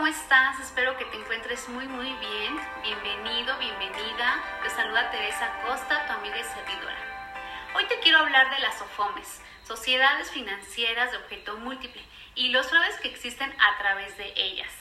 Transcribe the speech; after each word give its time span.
¿cómo 0.00 0.08
estás? 0.10 0.58
Espero 0.60 0.96
que 0.96 1.04
te 1.04 1.18
encuentres 1.18 1.68
muy 1.68 1.86
muy 1.86 2.10
bien. 2.14 2.58
Bienvenido, 2.82 3.54
bienvenida. 3.58 4.42
Te 4.62 4.70
saluda 4.70 5.10
Teresa 5.10 5.52
Costa, 5.66 6.06
tu 6.06 6.12
amiga 6.14 6.38
y 6.38 6.42
servidora. 6.42 6.96
Hoy 7.76 7.84
te 7.84 8.00
quiero 8.00 8.20
hablar 8.20 8.48
de 8.48 8.60
las 8.60 8.78
SOFOMES, 8.78 9.42
Sociedades 9.62 10.30
Financieras 10.30 11.10
de 11.10 11.18
Objeto 11.18 11.58
Múltiple, 11.58 12.02
y 12.34 12.48
los 12.48 12.68
fraudes 12.68 12.98
que 13.00 13.08
existen 13.08 13.54
a 13.60 13.76
través 13.76 14.16
de 14.16 14.32
ellas. 14.36 14.72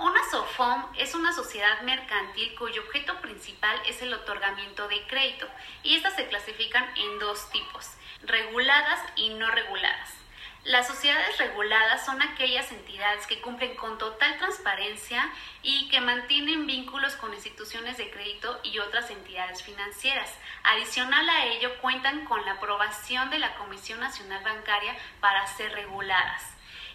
Una 0.00 0.20
SOFOM 0.32 0.84
es 0.98 1.14
una 1.14 1.32
sociedad 1.32 1.82
mercantil 1.82 2.52
cuyo 2.56 2.82
objeto 2.82 3.20
principal 3.20 3.80
es 3.86 4.02
el 4.02 4.12
otorgamiento 4.12 4.88
de 4.88 5.06
crédito, 5.06 5.46
y 5.84 5.94
estas 5.94 6.16
se 6.16 6.26
clasifican 6.26 6.90
en 6.96 7.20
dos 7.20 7.48
tipos, 7.52 7.88
reguladas 8.22 9.00
y 9.14 9.28
no 9.28 9.48
reguladas. 9.48 10.19
Las 10.64 10.88
sociedades 10.88 11.38
reguladas 11.38 12.04
son 12.04 12.20
aquellas 12.20 12.70
entidades 12.70 13.26
que 13.26 13.40
cumplen 13.40 13.74
con 13.76 13.96
total 13.96 14.36
transparencia 14.36 15.26
y 15.62 15.88
que 15.88 16.02
mantienen 16.02 16.66
vínculos 16.66 17.16
con 17.16 17.32
instituciones 17.32 17.96
de 17.96 18.10
crédito 18.10 18.60
y 18.62 18.78
otras 18.78 19.10
entidades 19.10 19.62
financieras. 19.62 20.30
Adicional 20.62 21.26
a 21.30 21.46
ello, 21.46 21.70
cuentan 21.80 22.26
con 22.26 22.44
la 22.44 22.52
aprobación 22.52 23.30
de 23.30 23.38
la 23.38 23.54
Comisión 23.54 24.00
Nacional 24.00 24.44
Bancaria 24.44 24.94
para 25.20 25.46
ser 25.46 25.72
reguladas. 25.72 26.42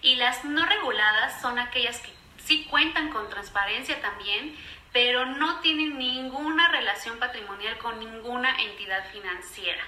Y 0.04 0.18
las 0.18 0.46
no 0.46 0.64
reguladas 0.68 1.42
son 1.42 1.58
aquellas 1.58 2.00
que 2.02 2.14
sí 2.38 2.68
cuentan 2.70 3.10
con 3.10 3.28
transparencia 3.32 4.00
también, 4.00 4.56
pero 4.94 5.26
no 5.26 5.60
tienen 5.62 5.98
ninguna 5.98 6.70
relación 6.70 7.18
patrimonial 7.18 7.80
con 7.80 8.00
ninguna 8.00 8.62
entidad 8.62 9.10
financiera. 9.12 9.84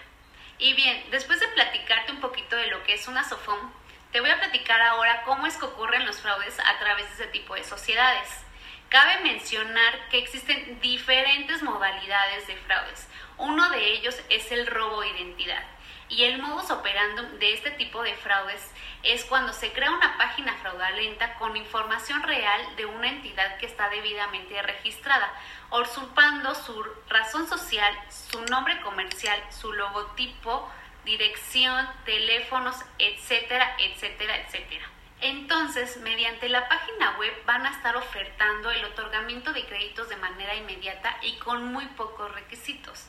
Y 0.59 0.73
bien, 0.73 1.03
después 1.11 1.39
de 1.39 1.47
platicarte 1.49 2.11
un 2.11 2.20
poquito 2.20 2.55
de 2.55 2.67
lo 2.67 2.84
que 2.84 2.93
es 2.93 3.07
una 3.07 3.23
SOFOM, 3.23 3.71
te 4.11 4.21
voy 4.21 4.29
a 4.29 4.39
platicar 4.39 4.81
ahora 4.81 5.23
cómo 5.23 5.45
es 5.45 5.58
que 5.58 5.66
ocurren 5.66 6.05
los 6.05 6.22
fraudes 6.22 6.59
a 6.59 6.80
través 6.80 7.08
de 7.09 7.13
ese 7.23 7.31
tipo 7.31 7.55
de 7.55 7.63
sociedades. 7.63 8.27
Cabe 8.89 9.19
mencionar 9.22 10.09
que 10.09 10.17
existen 10.17 10.80
diferentes 10.80 11.61
modalidades 11.61 12.47
de 12.47 12.55
fraudes. 12.55 13.08
Uno 13.38 13.69
de 13.69 13.94
ellos 13.94 14.19
es 14.30 14.52
el 14.52 14.66
robo 14.66 15.02
de 15.02 15.09
identidad. 15.09 15.63
Y 16.09 16.23
el 16.23 16.41
modus 16.41 16.72
operandum 16.72 17.38
de 17.39 17.53
este 17.53 17.72
tipo 17.72 18.02
de 18.02 18.16
fraudes 18.16 18.72
es 19.03 19.25
cuando 19.25 19.52
se 19.53 19.72
crea 19.73 19.91
una 19.91 20.17
página 20.17 20.53
fraudulenta 20.55 21.36
con 21.36 21.55
información 21.58 22.23
real 22.23 22.75
de 22.77 22.86
una 22.86 23.09
entidad 23.09 23.58
que 23.58 23.66
está 23.66 23.89
debidamente 23.89 24.61
registrada, 24.61 25.31
usurpando 25.72 26.55
su 26.55 26.83
razón 27.09 27.47
social, 27.47 27.94
su 28.09 28.41
nombre 28.45 28.80
comercial, 28.81 29.41
su 29.50 29.73
logotipo, 29.73 30.69
dirección, 31.03 31.88
teléfonos, 32.05 32.75
etcétera, 33.00 33.75
etcétera, 33.80 34.38
etcétera. 34.38 34.89
Entonces, 35.21 35.97
mediante 35.97 36.47
la 36.49 36.69
página 36.69 37.17
web 37.17 37.33
van 37.45 37.65
a 37.65 37.71
estar 37.71 37.95
ofertando 37.97 38.69
el 38.71 38.85
otorgamiento 38.85 39.51
de 39.51 39.65
créditos 39.65 40.09
de 40.09 40.15
manera 40.17 40.55
inmediata 40.55 41.17
y 41.21 41.33
con 41.39 41.65
muy 41.71 41.85
pocos 41.87 42.31
requisitos 42.33 43.07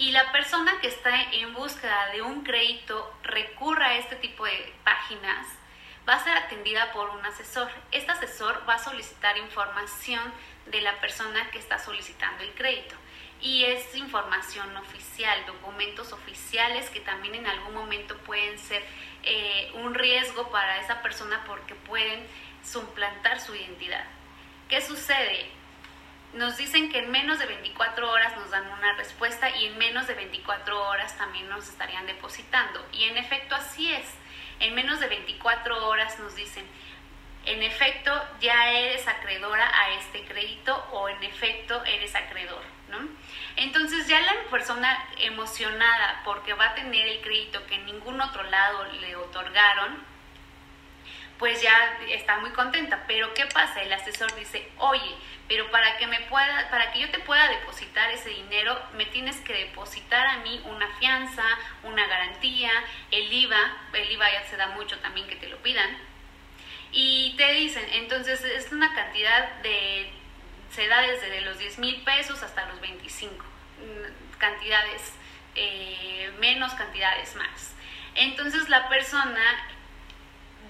y 0.00 0.12
la 0.12 0.32
persona 0.32 0.80
que 0.80 0.88
está 0.88 1.10
en 1.30 1.52
búsqueda 1.52 2.06
de 2.12 2.22
un 2.22 2.42
crédito 2.42 3.12
recurra 3.22 3.88
a 3.88 3.98
este 3.98 4.16
tipo 4.16 4.46
de 4.46 4.72
páginas, 4.82 5.46
va 6.08 6.14
a 6.14 6.24
ser 6.24 6.34
atendida 6.38 6.90
por 6.92 7.10
un 7.10 7.24
asesor. 7.26 7.70
Este 7.92 8.10
asesor 8.10 8.62
va 8.66 8.76
a 8.76 8.78
solicitar 8.78 9.36
información 9.36 10.22
de 10.66 10.80
la 10.80 10.98
persona 11.02 11.50
que 11.50 11.58
está 11.58 11.78
solicitando 11.78 12.42
el 12.42 12.54
crédito. 12.54 12.94
Y 13.42 13.64
es 13.64 13.94
información 13.96 14.76
oficial, 14.76 15.44
documentos 15.46 16.12
oficiales 16.12 16.90
que 16.90 17.00
también 17.00 17.34
en 17.34 17.46
algún 17.46 17.74
momento 17.74 18.16
pueden 18.18 18.58
ser 18.58 18.84
eh, 19.22 19.70
un 19.74 19.94
riesgo 19.94 20.50
para 20.50 20.80
esa 20.80 21.00
persona 21.02 21.42
porque 21.46 21.74
pueden 21.74 22.26
suplantar 22.62 23.40
su 23.40 23.54
identidad. 23.54 24.04
¿Qué 24.68 24.80
sucede? 24.80 25.60
nos 26.32 26.56
dicen 26.56 26.90
que 26.90 26.98
en 26.98 27.10
menos 27.10 27.38
de 27.38 27.46
24 27.46 28.10
horas 28.10 28.36
nos 28.36 28.50
dan 28.50 28.64
una 28.70 28.94
respuesta 28.96 29.50
y 29.56 29.66
en 29.66 29.78
menos 29.78 30.06
de 30.06 30.14
24 30.14 30.88
horas 30.88 31.16
también 31.18 31.48
nos 31.48 31.68
estarían 31.68 32.06
depositando. 32.06 32.84
Y 32.92 33.04
en 33.04 33.16
efecto 33.16 33.54
así 33.54 33.92
es. 33.92 34.06
En 34.60 34.74
menos 34.74 35.00
de 35.00 35.08
24 35.08 35.88
horas 35.88 36.18
nos 36.20 36.36
dicen, 36.36 36.64
en 37.46 37.62
efecto 37.62 38.12
ya 38.40 38.70
eres 38.70 39.06
acreedora 39.08 39.70
a 39.74 39.90
este 39.94 40.24
crédito 40.24 40.76
o 40.92 41.08
en 41.08 41.22
efecto 41.22 41.82
eres 41.84 42.14
acreedor. 42.14 42.62
¿no? 42.88 42.98
Entonces 43.56 44.06
ya 44.08 44.20
la 44.20 44.34
persona 44.50 45.08
emocionada 45.18 46.22
porque 46.24 46.54
va 46.54 46.70
a 46.70 46.74
tener 46.74 47.06
el 47.06 47.20
crédito 47.20 47.64
que 47.66 47.76
en 47.76 47.86
ningún 47.86 48.20
otro 48.20 48.42
lado 48.44 48.84
le 49.00 49.16
otorgaron, 49.16 50.10
pues 51.38 51.62
ya 51.62 51.98
está 52.08 52.38
muy 52.38 52.50
contenta. 52.50 53.04
Pero 53.06 53.32
¿qué 53.32 53.46
pasa? 53.46 53.80
El 53.80 53.92
asesor 53.92 54.34
dice, 54.34 54.70
oye, 54.76 55.14
pero 55.48 55.70
para 55.70 55.96
que 55.96 56.06
me 56.06 56.20
pueda, 56.22 56.68
para 56.70 56.92
que 56.92 57.00
yo 57.00 57.10
te 57.10 57.18
pueda 57.20 57.48
depositar 57.48 58.10
ese 58.10 58.28
dinero, 58.28 58.78
me 58.94 59.06
tienes 59.06 59.36
que 59.40 59.54
depositar 59.54 60.26
a 60.26 60.36
mí 60.38 60.60
una 60.66 60.86
fianza, 60.98 61.42
una 61.82 62.06
garantía, 62.06 62.70
el 63.10 63.32
IVA, 63.32 63.76
el 63.94 64.12
IVA 64.12 64.32
ya 64.32 64.44
se 64.44 64.56
da 64.56 64.66
mucho 64.68 64.98
también 64.98 65.26
que 65.28 65.36
te 65.36 65.48
lo 65.48 65.56
pidan. 65.58 66.09
Y 66.92 67.34
te 67.36 67.52
dicen, 67.52 67.84
entonces 67.92 68.42
es 68.44 68.72
una 68.72 68.92
cantidad 68.94 69.60
de, 69.62 70.10
se 70.74 70.88
da 70.88 71.02
desde 71.02 71.40
los 71.42 71.58
10 71.58 71.78
mil 71.78 72.02
pesos 72.02 72.42
hasta 72.42 72.66
los 72.66 72.80
25, 72.80 73.34
mm, 73.34 74.38
cantidades 74.38 75.12
eh, 75.54 76.32
menos, 76.40 76.72
cantidades 76.74 77.34
más. 77.36 77.74
Entonces 78.14 78.68
la 78.68 78.88
persona 78.88 79.42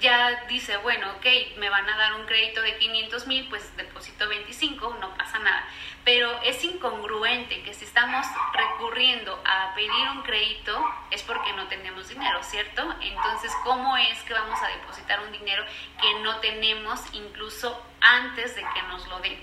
ya 0.01 0.45
dice, 0.49 0.77
bueno, 0.79 1.11
ok, 1.17 1.27
me 1.59 1.69
van 1.69 1.89
a 1.89 1.97
dar 1.97 2.15
un 2.15 2.27
crédito 2.27 2.63
de 2.63 2.77
500 2.79 3.27
mil, 3.27 3.49
pues 3.49 3.77
deposito 3.77 4.29
25, 4.29 4.97
no 5.01 5.15
pasa 5.15 5.39
nada. 5.39 5.65
Pero 6.05 6.41
es 6.43 6.65
incongruente 6.65 7.63
que 7.63 7.75
si 7.75 7.85
estamos 7.85 8.27
recurriendo 8.53 9.41
a 9.45 9.75
pedir 9.75 10.09
un 10.15 10.23
crédito 10.23 10.83
es 11.11 11.23
porque 11.23 11.53
no 11.53 11.69
tenemos 11.69 12.09
dinero, 12.09 12.43
¿cierto? 12.43 12.83
Entonces, 13.01 13.53
¿cómo 13.63 13.97
es 13.97 14.21
que 14.23 14.33
vamos 14.33 14.61
a 14.63 14.69
depositar 14.69 15.21
un 15.21 15.33
dinero 15.33 15.65
que 16.01 16.21
no 16.21 16.37
tenemos 16.41 17.01
incluso 17.13 17.81
antes 18.01 18.55
de 18.57 18.63
que 18.63 18.83
nos 18.89 19.07
lo 19.09 19.21
den? 19.21 19.39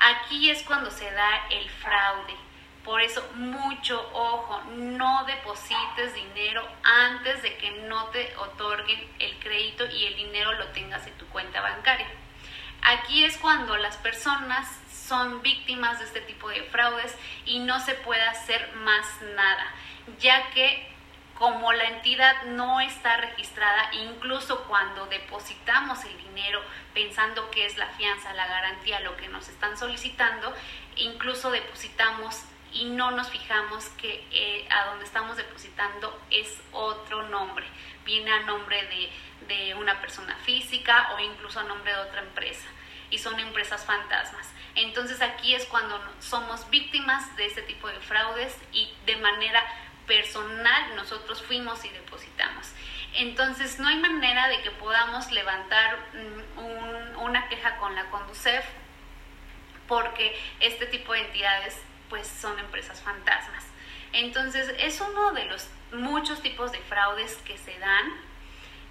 Aquí 0.00 0.50
es 0.50 0.62
cuando 0.64 0.90
se 0.90 1.10
da 1.12 1.46
el 1.50 1.70
fraude 1.70 2.36
por 2.84 3.00
eso, 3.00 3.24
mucho 3.34 4.10
ojo, 4.12 4.60
no 4.74 5.24
deposites 5.24 6.14
dinero 6.14 6.66
antes 6.82 7.42
de 7.42 7.56
que 7.56 7.70
no 7.82 8.06
te 8.06 8.34
otorguen 8.36 9.08
el 9.20 9.38
crédito 9.38 9.86
y 9.86 10.06
el 10.06 10.16
dinero 10.16 10.52
lo 10.54 10.66
tengas 10.68 11.06
en 11.06 11.14
tu 11.14 11.26
cuenta 11.28 11.60
bancaria. 11.60 12.08
Aquí 12.82 13.24
es 13.24 13.36
cuando 13.38 13.76
las 13.76 13.96
personas 13.98 14.68
son 14.90 15.42
víctimas 15.42 16.00
de 16.00 16.06
este 16.06 16.20
tipo 16.22 16.48
de 16.48 16.62
fraudes 16.64 17.16
y 17.44 17.60
no 17.60 17.78
se 17.78 17.94
puede 17.94 18.22
hacer 18.22 18.74
más 18.76 19.06
nada, 19.36 19.72
ya 20.18 20.50
que 20.50 20.92
como 21.38 21.72
la 21.72 21.84
entidad 21.84 22.42
no 22.44 22.80
está 22.80 23.16
registrada, 23.16 23.92
incluso 23.94 24.64
cuando 24.64 25.06
depositamos 25.06 26.04
el 26.04 26.16
dinero 26.18 26.60
pensando 26.94 27.50
que 27.50 27.66
es 27.66 27.76
la 27.76 27.86
fianza, 27.88 28.32
la 28.34 28.46
garantía, 28.46 29.00
lo 29.00 29.16
que 29.16 29.28
nos 29.28 29.48
están 29.48 29.76
solicitando, 29.76 30.54
incluso 30.96 31.50
depositamos 31.50 32.44
y 32.72 32.84
no 32.84 33.10
nos 33.10 33.30
fijamos 33.30 33.84
que 34.00 34.26
eh, 34.30 34.68
a 34.70 34.86
donde 34.86 35.04
estamos 35.04 35.36
depositando 35.36 36.18
es 36.30 36.60
otro 36.72 37.28
nombre, 37.28 37.66
viene 38.04 38.32
a 38.32 38.40
nombre 38.40 38.82
de, 38.86 39.54
de 39.54 39.74
una 39.74 40.00
persona 40.00 40.34
física 40.36 41.10
o 41.14 41.20
incluso 41.20 41.60
a 41.60 41.64
nombre 41.64 41.92
de 41.92 41.98
otra 42.00 42.20
empresa 42.20 42.66
y 43.10 43.18
son 43.18 43.38
empresas 43.38 43.84
fantasmas. 43.84 44.48
Entonces 44.74 45.20
aquí 45.20 45.54
es 45.54 45.66
cuando 45.66 46.00
somos 46.20 46.68
víctimas 46.70 47.36
de 47.36 47.46
este 47.46 47.62
tipo 47.62 47.88
de 47.88 48.00
fraudes 48.00 48.56
y 48.72 48.90
de 49.04 49.16
manera 49.16 49.62
personal 50.06 50.96
nosotros 50.96 51.42
fuimos 51.42 51.84
y 51.84 51.90
depositamos. 51.90 52.72
Entonces 53.14 53.78
no 53.78 53.88
hay 53.88 53.98
manera 53.98 54.48
de 54.48 54.62
que 54.62 54.70
podamos 54.70 55.30
levantar 55.30 55.98
mm, 56.14 57.18
una 57.20 57.48
queja 57.48 57.76
con 57.76 57.94
la 57.94 58.06
Conducef 58.06 58.64
porque 59.86 60.34
este 60.60 60.86
tipo 60.86 61.12
de 61.12 61.20
entidades 61.20 61.78
pues 62.12 62.28
son 62.28 62.58
empresas 62.58 63.00
fantasmas. 63.00 63.64
Entonces 64.12 64.70
es 64.78 65.00
uno 65.00 65.32
de 65.32 65.46
los 65.46 65.66
muchos 65.92 66.42
tipos 66.42 66.70
de 66.70 66.78
fraudes 66.80 67.36
que 67.36 67.56
se 67.56 67.78
dan. 67.78 68.12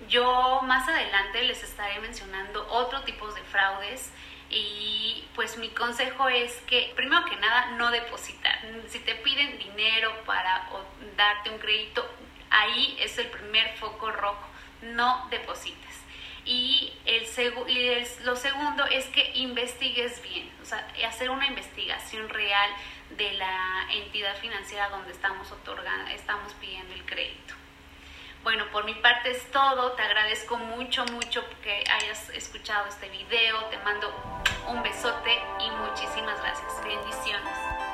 Yo 0.10 0.62
más 0.64 0.88
adelante 0.88 1.44
les 1.44 1.62
estaré 1.62 2.00
mencionando 2.00 2.68
otros 2.72 3.06
tipos 3.06 3.36
de 3.36 3.44
fraudes 3.44 4.12
y 4.50 5.24
pues 5.36 5.56
mi 5.58 5.70
consejo 5.70 6.30
es 6.30 6.52
que 6.66 6.94
primero 6.96 7.24
que 7.26 7.36
nada 7.36 7.68
no 7.78 7.92
depositar. 7.92 8.60
Si 8.88 8.98
te 9.02 9.14
piden 9.14 9.60
dinero 9.60 10.12
para 10.26 10.68
darte 11.16 11.52
un 11.52 11.60
crédito, 11.60 12.04
ahí 12.50 12.98
es 13.00 13.20
el 13.20 13.28
primer 13.28 13.78
foco 13.78 14.12
rojo. 14.12 14.48
No 14.82 15.28
deposites. 15.30 16.02
Y, 16.46 16.92
el, 17.06 17.28
y 17.68 18.06
lo 18.24 18.36
segundo 18.36 18.86
es 18.86 19.06
que 19.08 19.32
investigues 19.36 20.22
bien, 20.24 20.52
o 20.62 20.66
sea, 20.66 20.88
hacer 21.08 21.30
una 21.30 21.46
investigación 21.46 22.30
real 22.30 22.70
de 23.12 23.34
la 23.34 23.88
entidad 23.92 24.36
financiera 24.38 24.90
donde 24.90 25.12
estamos 25.12 25.52
otorgando, 25.52 26.10
estamos 26.12 26.54
pidiendo 26.54 26.94
el 26.94 27.06
crédito. 27.06 27.54
Bueno, 28.44 28.66
por 28.72 28.86
mi 28.86 28.96
parte 28.96 29.30
es 29.30 29.52
todo. 29.52 29.92
Te 29.92 30.02
agradezco 30.02 30.58
mucho, 30.58 31.06
mucho 31.06 31.44
que 31.62 31.84
hayas 31.92 32.30
escuchado 32.30 32.88
este 32.88 33.08
video. 33.10 33.66
Te 33.66 33.78
mando 33.80 34.12
un 34.68 34.82
besote 34.82 35.40
y 35.60 35.70
muchísimas 35.70 36.42
gracias. 36.42 36.84
Bendiciones. 36.84 37.91